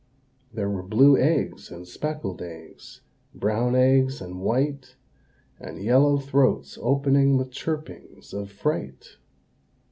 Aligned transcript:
There 0.51 0.67
were 0.67 0.81
blue 0.81 1.15
eggs 1.15 1.69
and 1.69 1.87
speckled 1.87 2.41
eggs, 2.41 3.01
brown 3.35 3.75
eggs 3.75 4.19
and 4.19 4.41
white, 4.41 4.95
And 5.59 5.77
yellow 5.79 6.17
throats 6.17 6.79
opening 6.81 7.37
with 7.37 7.51
chirpings 7.51 8.33
of 8.33 8.49
fright. 8.51 9.17